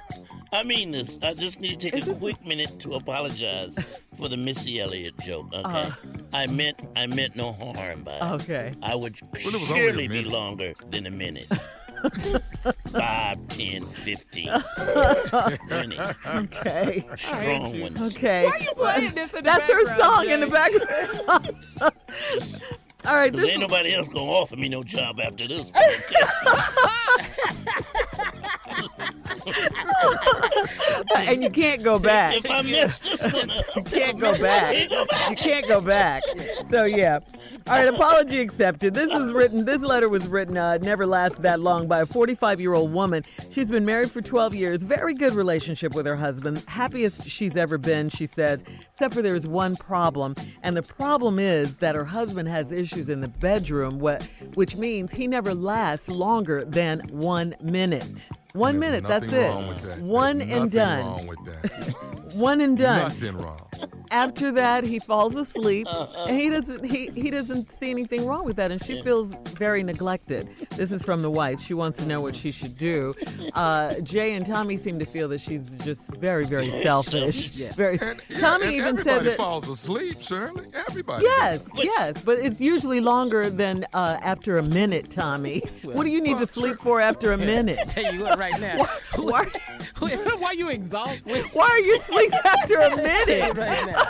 I, 0.55 0.61
I 0.61 0.63
mean 0.63 0.93
this. 0.93 1.19
I 1.23 1.35
just 1.35 1.61
need 1.61 1.81
to 1.81 1.91
take 1.91 2.07
a 2.07 2.15
quick 2.15 2.45
minute 2.47 2.77
to 2.81 2.93
apologize 2.93 3.75
for 4.17 4.29
the 4.29 4.37
Missy 4.37 4.81
Elliott 4.81 5.19
joke. 5.21 5.53
Okay, 5.53 5.65
Uh. 5.65 5.91
I 6.33 6.47
meant 6.47 6.77
I 6.97 7.07
meant 7.07 7.37
no 7.37 7.53
harm 7.53 8.03
by 8.03 8.17
it. 8.17 8.23
Okay. 8.23 8.73
I 8.83 8.95
would 8.95 9.17
it 9.35 9.45
was 9.45 9.71
only 9.71 9.83
a 9.83 9.85
surely 9.91 10.09
be 10.09 10.23
longer 10.25 10.73
than 10.91 11.07
a 11.07 11.11
minute. 11.11 11.47
Five, 12.89 13.39
ten, 13.49 13.85
fifteen. 13.87 14.51
minute. 15.69 16.17
Okay. 16.27 17.07
Strong 17.17 17.81
ones. 17.81 18.17
Okay. 18.17 18.45
Why 18.45 18.51
are 18.51 18.61
you 18.61 18.71
playing 18.75 19.15
this 19.15 19.31
in 19.31 19.37
the 19.37 19.43
That's 19.43 19.71
her 19.71 19.97
song 19.97 20.25
Jay? 20.25 20.33
in 20.35 20.41
the 20.41 20.47
background. 20.49 21.51
All 23.07 23.15
right. 23.17 23.33
Cause 23.33 23.41
This 23.43 23.51
ain't 23.51 23.61
nobody 23.61 23.95
else 23.95 24.09
gonna 24.09 24.27
offer 24.27 24.57
me 24.57 24.69
no 24.69 24.83
job 24.83 25.19
after 25.21 25.47
this. 25.49 25.71
and 31.17 31.43
you 31.43 31.51
can't 31.51 31.83
go 31.83 31.99
back. 31.99 32.35
if 32.37 32.51
I 32.51 32.63
mess 32.63 32.99
this 32.99 33.23
one 33.23 33.51
You 33.77 33.83
can't 33.83 34.19
go 34.19 34.39
back. 34.39 34.75
can't 34.75 34.91
go 34.91 35.05
back. 35.07 35.31
You 35.31 35.37
can't 35.37 35.69
go 35.69 35.81
back. 35.81 36.23
So 36.71 36.85
yeah. 36.85 37.19
All 37.67 37.75
right, 37.75 37.89
apology 37.89 38.41
accepted. 38.41 38.95
This 38.95 39.13
was 39.13 39.33
written. 39.33 39.65
This 39.65 39.81
letter 39.83 40.09
was 40.09 40.27
written. 40.27 40.57
Uh, 40.57 40.79
never 40.79 41.07
lasts 41.07 41.39
that 41.39 41.61
long 41.61 41.87
by 41.87 42.01
a 42.01 42.07
45-year-old 42.07 42.93
woman. 42.93 43.23
She's 43.51 43.71
been 43.71 43.85
married 43.85 44.11
for 44.11 44.21
12 44.21 44.55
years. 44.55 44.83
Very 44.83 45.15
good 45.15 45.33
relationship 45.35 45.95
with 45.95 46.07
her 46.07 46.17
husband. 46.17 46.63
Happiest 46.67 47.29
she's 47.29 47.57
ever 47.57 47.79
been. 47.79 48.09
She 48.11 48.27
says, 48.27 48.63
except 48.93 49.15
for 49.15 49.23
there's 49.23 49.47
one 49.47 49.77
problem, 49.77 50.35
and 50.63 50.77
the 50.77 50.83
problem 50.83 51.39
is 51.39 51.77
that 51.79 51.95
her 51.95 52.05
husband 52.05 52.49
has 52.49 52.71
issues 52.73 53.09
in 53.09 53.21
the 53.21 53.29
bedroom, 53.29 53.99
what, 53.99 54.23
which 54.55 54.77
means 54.77 55.13
he 55.13 55.27
never 55.27 55.55
lasts 55.55 56.09
longer 56.09 56.65
than 56.65 57.01
one 57.11 57.55
minute. 57.63 58.29
One 58.55 58.79
minute. 58.79 59.03
That's 59.03 59.25
it. 59.25 59.31
that. 59.33 59.99
One 60.01 60.39
There's 60.39 60.51
and 60.53 60.71
done. 60.71 61.05
wrong 61.05 61.27
with 61.27 61.45
that. 61.45 61.95
One 62.35 62.61
and 62.61 62.79
done 62.79 62.99
Nothing 63.01 63.37
wrong. 63.39 63.59
After 64.15 64.53
that 64.53 64.85
he 64.85 64.99
falls 64.99 65.35
asleep 65.35 65.87
Uh-huh. 65.91 66.27
and 66.29 66.41
he 66.41 66.49
doesn't 66.49 66.85
he, 66.85 67.11
he 67.15 67.31
doesn't 67.31 67.73
see 67.73 67.91
anything 67.91 68.27
wrong 68.27 68.45
with 68.45 68.57
that 68.57 68.71
and 68.71 68.83
she 68.85 69.03
feels 69.03 69.29
very 69.65 69.83
neglected 69.83 70.43
this 70.77 70.91
is 70.93 71.03
from 71.03 71.21
the 71.23 71.31
wife 71.31 71.61
she 71.61 71.75
wants 71.75 71.99
to 71.99 72.07
know 72.07 72.21
what 72.21 72.35
she 72.37 72.51
should 72.53 72.77
do 72.79 73.13
uh, 73.55 73.93
jay 74.03 74.35
and 74.37 74.47
tommy 74.47 74.77
seem 74.77 74.99
to 74.99 75.05
feel 75.05 75.29
that 75.29 75.41
she's 75.41 75.75
just 75.89 76.05
very 76.29 76.45
very 76.45 76.71
selfish 76.71 77.49
very 77.83 77.99
And, 78.01 78.23
yeah, 78.29 78.39
tommy 78.41 78.65
and 78.67 78.75
even 78.75 78.97
said 78.99 79.25
that 79.25 79.37
falls 79.37 79.69
asleep, 79.69 80.21
Shirley. 80.21 80.67
Everybody. 80.89 81.25
yes 81.25 81.65
does. 81.65 81.85
yes 81.85 82.23
but 82.23 82.39
it's 82.39 82.61
usually 82.61 83.01
longer 83.01 83.51
than 83.51 83.85
uh, 83.95 84.19
after 84.23 84.59
a 84.59 84.63
minute 84.63 85.11
tommy 85.11 85.61
what 85.83 86.05
do 86.05 86.11
you 86.11 86.21
need 86.21 86.39
to 86.45 86.47
well, 86.47 86.59
sleep 86.61 86.79
for 86.81 87.01
after 87.01 87.33
a 87.33 87.39
minute 87.39 87.79
Tell 87.89 88.13
you 88.15 88.23
what, 88.23 88.39
right 88.39 88.59
now. 88.61 88.87
why, 89.17 89.45
Why 89.99 90.49
are 90.49 90.55
you 90.55 90.69
exhausted? 90.69 91.45
why 91.53 91.69
are 91.75 91.79
you 91.81 91.97
asleep 91.97 92.33
after 92.45 92.77
a 92.79 92.97
minute 93.11 93.57
right 93.59 93.87
now. 93.87 94.04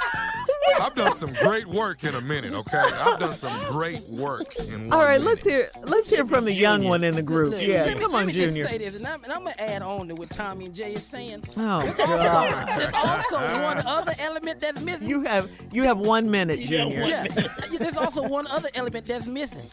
I've 0.80 0.94
done 0.94 1.14
some 1.14 1.32
great 1.34 1.66
work 1.66 2.04
in 2.04 2.14
a 2.14 2.20
minute, 2.20 2.52
okay? 2.54 2.78
I've 2.78 3.18
done 3.18 3.32
some 3.34 3.58
great 3.72 4.00
work 4.08 4.54
in 4.56 4.88
one 4.88 4.92
all 4.92 5.00
right 5.04 5.20
minute. 5.20 5.26
let's 5.26 5.44
hear 5.44 5.70
let's 5.84 6.10
hear 6.10 6.24
from 6.26 6.44
the 6.44 6.52
young 6.52 6.84
one 6.84 7.04
in 7.04 7.14
the 7.14 7.22
group 7.22 7.52
Look, 7.52 7.62
yeah 7.62 7.82
let 7.84 7.94
me, 7.96 8.00
come 8.02 8.12
let 8.12 8.20
on 8.22 8.26
me 8.26 8.32
junior 8.32 8.64
Just 8.64 8.70
say 8.72 8.78
this, 8.78 8.96
and 8.96 9.06
I'm, 9.06 9.22
and 9.24 9.32
I'm 9.32 9.44
gonna 9.44 9.54
add 9.58 9.82
on 9.82 10.08
to 10.08 10.14
what 10.14 10.30
Tommy 10.30 10.66
and 10.66 10.74
Jay 10.74 10.94
is 10.94 11.02
saying. 11.04 11.42
Oh 11.56 11.80
There's 11.82 11.96
God! 11.96 12.68
also, 12.68 12.78
there's 12.78 12.92
also 12.94 13.62
one 13.62 13.86
other 13.86 14.12
element 14.18 14.60
that's 14.60 14.80
missing. 14.82 15.08
You 15.08 15.22
have 15.24 15.50
you 15.72 15.82
have 15.84 15.98
one 15.98 16.30
minute, 16.30 16.58
You 16.58 16.78
got 16.78 16.88
Junior. 16.88 17.00
one 17.00 17.10
yeah, 17.72 17.78
there's 17.78 17.96
also 17.96 18.22
one 18.26 18.46
other 18.48 18.68
element 18.74 19.04
that's 19.06 19.26
missing. 19.26 19.66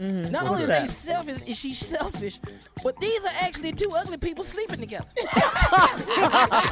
Mm-hmm. 0.00 0.32
Not 0.32 0.46
only 0.48 0.64
are 0.64 0.66
that? 0.68 0.86
they 0.88 0.92
selfish, 0.92 1.42
is 1.46 1.58
she 1.58 1.74
selfish, 1.74 2.40
but 2.82 2.98
these 3.00 3.22
are 3.22 3.32
actually 3.40 3.72
two 3.72 3.90
ugly 3.94 4.16
people 4.16 4.42
sleeping 4.42 4.78
together. 4.80 5.04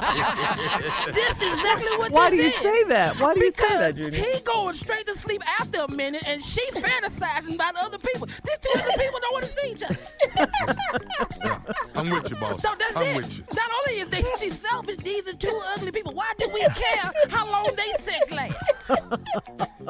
That's 0.08 1.42
exactly 1.42 1.96
what 1.98 2.10
Why 2.10 2.30
do 2.30 2.36
you 2.36 2.42
is. 2.44 2.54
say 2.54 2.84
that? 2.84 3.18
Why 3.20 3.34
do 3.34 3.40
you 3.44 3.50
say 3.50 3.68
that, 3.68 3.96
Junior? 3.96 4.18
he 4.24 4.40
going 4.40 4.74
straight 4.74 5.06
to 5.06 5.14
sleep 5.16 5.42
after 5.60 5.80
a 5.82 5.90
minute, 5.90 6.24
and 6.26 6.42
she 6.42 6.62
fantasizing 6.72 7.54
about 7.54 7.76
other 7.76 7.98
people. 7.98 8.26
These 8.26 8.58
two 8.62 8.78
other 8.80 8.92
people 8.98 9.20
don't 9.20 9.32
want 9.32 9.44
to 9.44 9.50
see 9.50 9.72
each 9.72 9.82
other. 9.82 9.96
I'm 11.96 12.10
with 12.10 12.30
you, 12.30 12.36
boss. 12.36 12.62
So 12.62 12.70
that's 12.78 12.96
I'm 12.96 13.06
it. 13.08 13.16
with 13.16 13.38
you. 13.38 13.44
Not 13.54 13.70
only 13.88 14.00
is 14.00 14.08
they 14.08 14.22
she 14.40 14.50
selfish, 14.50 14.96
these 14.98 15.26
are 15.28 15.34
two 15.34 15.60
ugly 15.74 15.92
people. 15.92 16.14
Why 16.14 16.32
do 16.38 16.48
we 16.52 16.60
care 16.60 17.12
how 17.28 17.44
long 17.50 17.68
they 17.76 17.92
sex 18.02 18.30
lasts? 18.32 18.56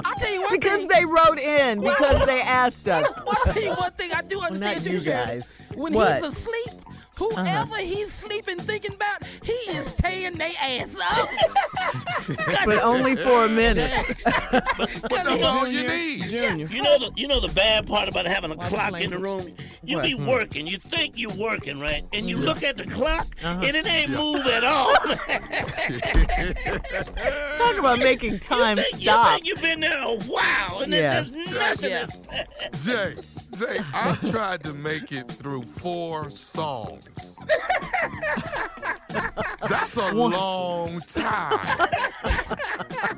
I'll 0.04 0.14
tell 0.18 0.33
you 0.33 0.42
one 0.42 0.50
Because 0.52 0.78
thing. 0.80 0.88
they 0.88 1.04
wrote 1.04 1.38
in, 1.38 1.80
because 1.80 2.26
they 2.26 2.40
asked 2.40 2.88
us. 2.88 3.07
I'll 3.29 3.53
tell 3.53 3.63
you 3.63 3.71
one 3.75 3.93
thing 3.93 4.13
I 4.13 4.23
do 4.23 4.37
not 4.37 4.53
understand 4.53 4.85
you 4.87 4.93
you, 4.99 5.01
guys. 5.01 5.49
When 5.75 5.93
What? 5.93 6.15
he's 6.17 6.25
asleep, 6.25 6.83
uh-huh. 7.21 7.45
whoever 7.45 7.77
he's 7.79 8.13
sleeping 8.13 8.59
thinking 8.59 8.95
about, 8.95 9.27
he 9.43 9.53
is 9.53 9.93
tearing 9.95 10.35
their 10.39 10.53
ass 10.61 10.97
up. 11.01 11.29
But 12.65 12.83
only 12.83 13.17
for 13.17 13.45
a 13.45 13.49
minute. 13.49 13.91
That's 14.25 15.43
all 15.43 15.67
you 15.67 15.87
need. 15.89 16.23
Junior. 16.25 16.67
You 16.67 16.83
know 16.83 16.99
the 16.99 17.11
you 17.17 17.27
know 17.27 17.41
the 17.41 17.49
bad 17.55 17.87
part 17.87 18.09
about 18.09 18.27
having 18.27 18.51
a 18.53 18.57
Watch 18.57 18.69
clock 18.69 19.01
in 19.01 19.11
the 19.11 19.19
room. 19.19 19.55
You 19.85 20.01
be 20.03 20.13
hmm. 20.13 20.27
working, 20.27 20.67
you 20.67 20.77
think 20.77 21.15
you're 21.17 21.35
working, 21.35 21.79
right? 21.79 22.03
And 22.13 22.29
you 22.29 22.37
look 22.37 22.63
at 22.63 22.77
the 22.77 22.87
clock, 22.87 23.27
uh-huh. 23.43 23.61
and 23.65 23.77
it 23.77 23.87
ain't 23.87 24.11
move 24.11 24.45
at 24.47 24.65
all. 24.65 24.95
Talk 27.59 27.79
about 27.79 27.99
making 28.01 28.41
time 28.41 28.77
you 28.77 28.83
think, 28.83 29.03
stop. 29.03 29.27
You 29.27 29.33
think 29.33 29.47
you've 29.47 29.63
been 29.63 29.81
there 29.81 30.03
a 30.03 30.19
while, 30.23 30.81
and 30.83 30.93
Yeah. 30.93 31.23
then 31.23 31.33
there's 31.33 31.53
nothing. 31.53 31.91
Yeah. 31.91 32.07
Jay, 32.85 33.17
Jay, 33.59 33.81
I 33.95 34.17
tried 34.31 34.62
to 34.65 34.73
make 34.75 35.11
it 35.12 35.29
through 35.31 35.62
four 35.62 36.31
songs. 36.31 37.09
That's 39.69 39.97
a 39.97 40.12
long 40.12 41.00
time. 41.00 41.59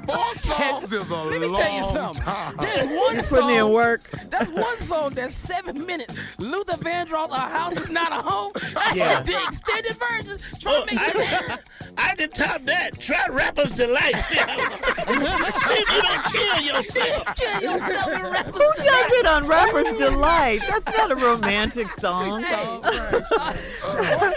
Four 0.07 0.35
songs 0.37 0.93
is 0.93 1.11
a 1.11 1.15
Let 1.15 1.41
me 1.41 1.47
long 1.47 1.61
tell 1.63 1.77
you 1.77 1.83
something. 1.95 2.23
time. 2.25 2.57
There's 2.59 2.87
one 2.99 3.15
You're 3.15 3.23
putting 3.25 3.51
in 3.57 3.69
work. 3.73 4.03
That's 4.31 4.51
one 4.51 4.77
song 4.79 5.15
that's 5.15 5.35
seven 5.35 5.85
minutes. 5.87 6.15
Luther 6.39 6.77
Vandross, 6.77 7.31
"A 7.31 7.39
House 7.41 7.77
Is 7.79 7.91
Not 7.91 8.13
a 8.13 8.23
Home." 8.23 8.53
Yeah. 8.95 9.21
the 9.23 9.41
extended 9.49 9.97
version. 9.97 10.39
Try 10.61 10.73
Oh, 10.73 10.87
to 10.87 10.95
make 10.95 11.01
sure. 11.13 11.59
I, 11.99 12.11
I 12.11 12.15
can 12.15 12.31
top 12.31 12.63
that. 13.11 13.27
Try 13.27 13.35
Rapper's 13.37 13.71
Delight. 13.73 14.17
See, 14.23 14.39
how- 14.39 14.47
see 15.53 15.75
if 15.75 15.89
you 15.91 16.03
don't 16.03 16.25
kill 16.25 16.61
yourself. 16.63 17.37
Kill 17.37 17.61
yourself 17.61 18.13
and 18.13 18.33
rap. 18.33 18.47
Who 18.47 18.59
does 18.59 19.13
it 19.13 19.27
on 19.27 19.47
Rapper's 19.47 19.95
Delight? 19.97 20.61
That's 20.69 20.97
not 20.97 21.11
a 21.11 21.17
romantic 21.17 21.89
song. 21.99 22.45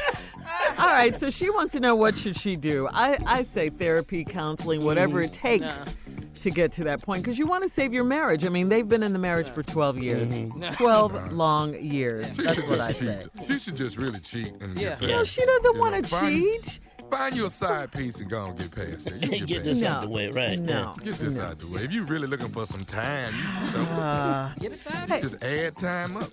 All 0.78 0.90
right, 0.90 1.16
so 1.16 1.30
she 1.30 1.50
wants 1.50 1.72
to 1.74 1.80
know 1.80 1.96
what 1.96 2.18
should 2.18 2.36
she 2.38 2.56
do. 2.56 2.88
I, 2.92 3.18
I 3.26 3.44
say 3.44 3.70
therapy, 3.70 4.24
counseling, 4.24 4.84
whatever 4.84 5.22
it 5.22 5.32
mm-hmm. 5.32 5.48
takes 5.48 5.98
to 6.42 6.52
get 6.52 6.72
to 6.74 6.84
that 6.84 7.02
point 7.02 7.24
because 7.24 7.40
you 7.40 7.48
want 7.48 7.64
to 7.64 7.70
save 7.70 7.94
your 7.94 8.04
marriage. 8.04 8.46
I 8.46 8.50
mean, 8.50 8.70
they've 8.70 8.88
been 8.88 9.04
in 9.04 9.14
the 9.14 9.20
marriage 9.20 9.50
for 9.50 9.64
12 9.64 9.98
years. 10.00 10.30
Mm-hmm. 10.30 10.74
12 10.74 11.34
long 11.34 11.74
years. 11.76 12.28
She 12.36 12.44
That's 12.44 12.56
should 12.56 12.70
what 12.70 12.82
I 12.82 12.88
just 12.88 13.00
say. 13.00 13.24
cheat. 13.38 13.48
She 13.52 13.60
should 13.60 13.76
just 13.76 13.98
really 13.98 14.20
cheat 14.20 14.54
and 14.62 14.78
Yeah. 14.78 14.90
get 14.90 15.00
past 15.00 15.12
No, 15.12 15.24
she 15.24 15.46
doesn't 15.46 15.78
want 15.78 16.04
to 16.04 16.10
find- 16.10 16.42
cheat. 16.42 16.80
Find 17.18 17.36
you 17.36 17.46
a 17.46 17.50
side 17.50 17.92
piece 17.92 18.20
and 18.22 18.30
go 18.30 18.46
and 18.46 18.58
get 18.58 18.72
past 18.72 19.08
it. 19.08 19.14
You 19.22 19.30
can 19.30 19.40
Get 19.40 19.48
get 19.48 19.64
this 19.64 19.82
past 19.82 19.92
No. 19.92 19.98
out 19.98 20.02
the 20.04 20.10
way, 20.10 20.30
right? 20.30 20.58
No. 20.60 20.94
Get 21.04 21.16
this 21.16 21.40
out 21.40 21.60
the 21.60 21.68
way. 21.68 21.82
If 21.84 21.92
you're 21.92 22.06
really 22.06 22.28
looking 22.28 22.50
for 22.50 22.66
some 22.66 22.84
time, 22.84 23.34
you, 23.36 23.68
you 23.82 23.86
know, 23.86 23.92
Uh, 23.94 24.54
Get 24.60 24.72
aside. 24.72 25.10
Hey. 25.10 25.22
just 25.22 25.44
add 25.44 25.78
time 25.78 26.18
up. 26.18 26.30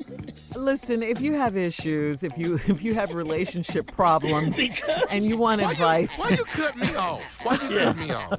listen, 0.57 1.03
if 1.03 1.21
you 1.21 1.35
have 1.35 1.57
issues, 1.57 2.23
if 2.23 2.37
you 2.39 2.59
if 2.67 2.83
you 2.83 2.95
have 2.95 3.13
relationship 3.15 3.91
problems, 3.93 4.57
and 5.11 5.25
you 5.25 5.37
want 5.37 5.61
Why 5.61 5.73
advice 5.73 6.17
you, 6.17 6.25
why 6.25 6.31
you 6.31 6.45
cut 6.45 6.77
me 6.77 6.95
off? 6.97 7.23
Why 7.43 7.55
you 7.55 7.79
cut 7.79 7.97
me 7.97 8.11
off? 8.13 8.39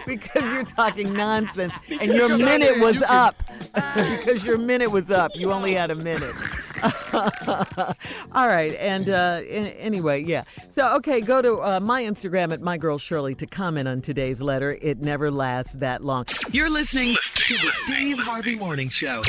because 0.06 0.44
you're 0.52 0.64
talking 0.64 1.12
nonsense 1.12 1.72
and 1.88 2.12
your 2.12 2.36
minute 2.36 2.78
was 2.80 2.96
you 2.96 3.02
can- 3.02 3.16
up, 3.16 3.42
because 4.18 4.44
your 4.44 4.58
minute 4.58 4.90
was 4.90 5.10
up, 5.10 5.32
you 5.34 5.50
only 5.50 5.74
had 5.74 5.90
a 5.90 5.94
minute. 5.96 6.34
All 8.32 8.48
right, 8.48 8.74
and 8.78 9.08
uh, 9.08 9.40
an- 9.50 9.66
anyway, 9.78 10.22
yeah. 10.22 10.44
So 10.70 10.94
okay, 10.96 11.20
go 11.20 11.42
to 11.42 11.60
uh, 11.60 11.80
my 11.80 12.02
Instagram 12.02 12.52
at 12.52 12.60
my 12.60 12.76
girl 12.76 12.98
Shirley 12.98 13.34
to 13.36 13.46
comment 13.46 13.88
on 13.88 14.00
today's 14.02 14.40
letter. 14.40 14.78
It 14.80 15.00
never 15.00 15.30
lasts 15.30 15.74
that 15.74 16.04
long. 16.04 16.26
You're 16.52 16.70
listening 16.70 17.16
to 17.34 17.54
the 17.54 17.70
Steve 17.84 18.18
Harvey 18.18 18.56
Morning 18.56 18.88
Show. 18.88 19.22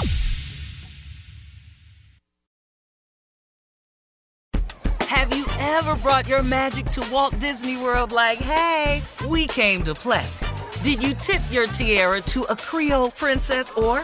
Have 5.02 5.36
you 5.36 5.46
ever 5.60 5.96
brought 5.98 6.28
your 6.28 6.42
magic 6.42 6.86
to 6.88 7.08
Walt 7.12 7.38
Disney 7.38 7.78
World 7.78 8.12
like, 8.12 8.40
hey, 8.40 9.02
we 9.28 9.46
came 9.48 9.84
to 9.84 9.94
play? 9.94 10.26
Did 10.84 11.04
you 11.04 11.14
tip 11.14 11.42
your 11.52 11.68
tiara 11.68 12.22
to 12.22 12.44
a 12.44 12.56
Creole 12.56 13.12
princess 13.12 13.72
or 13.72 14.04